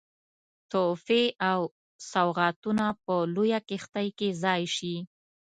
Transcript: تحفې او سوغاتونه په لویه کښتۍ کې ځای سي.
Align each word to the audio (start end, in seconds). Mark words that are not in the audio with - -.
تحفې 0.71 1.23
او 1.51 1.59
سوغاتونه 2.11 2.85
په 3.03 3.13
لویه 3.35 3.59
کښتۍ 3.69 4.07
کې 4.17 4.29
ځای 4.43 4.63
سي. 4.75 4.95